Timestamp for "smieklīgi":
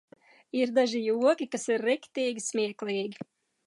2.51-3.33